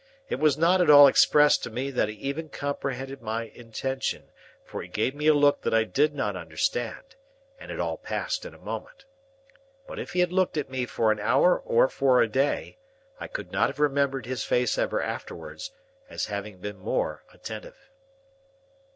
It 0.29 0.39
was 0.39 0.57
not 0.57 0.81
at 0.81 0.89
all 0.89 1.05
expressed 1.05 1.61
to 1.61 1.69
me 1.69 1.91
that 1.91 2.09
he 2.09 2.15
even 2.15 2.49
comprehended 2.49 3.21
my 3.21 3.43
intention, 3.49 4.31
for 4.65 4.81
he 4.81 4.87
gave 4.87 5.13
me 5.13 5.27
a 5.27 5.33
look 5.35 5.61
that 5.61 5.75
I 5.75 5.83
did 5.83 6.15
not 6.15 6.35
understand, 6.35 7.15
and 7.59 7.69
it 7.69 7.79
all 7.79 7.97
passed 7.97 8.43
in 8.43 8.55
a 8.55 8.57
moment. 8.57 9.05
But 9.85 9.99
if 9.99 10.13
he 10.13 10.21
had 10.21 10.33
looked 10.33 10.57
at 10.57 10.71
me 10.71 10.87
for 10.87 11.11
an 11.11 11.19
hour 11.19 11.55
or 11.55 11.87
for 11.87 12.19
a 12.19 12.27
day, 12.27 12.79
I 13.19 13.27
could 13.27 13.51
not 13.51 13.69
have 13.69 13.79
remembered 13.79 14.25
his 14.25 14.43
face 14.43 14.75
ever 14.79 15.03
afterwards, 15.03 15.69
as 16.09 16.25
having 16.25 16.57
been 16.57 16.79
more 16.79 17.21
attentive. 17.31 17.91